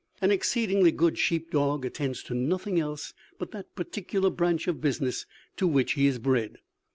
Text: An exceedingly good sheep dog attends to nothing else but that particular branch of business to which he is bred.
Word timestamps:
An 0.19 0.31
exceedingly 0.31 0.91
good 0.91 1.19
sheep 1.19 1.51
dog 1.51 1.85
attends 1.85 2.23
to 2.23 2.33
nothing 2.33 2.79
else 2.79 3.13
but 3.37 3.51
that 3.51 3.75
particular 3.75 4.31
branch 4.31 4.67
of 4.67 4.81
business 4.81 5.27
to 5.57 5.67
which 5.67 5.91
he 5.91 6.07
is 6.07 6.17
bred. 6.17 6.57